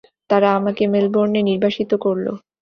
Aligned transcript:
তারা 0.29 0.49
আমাকে 0.59 0.83
মেলবোর্নে 0.93 1.41
নির্বাসিত 1.49 1.91
করল। 2.03 2.25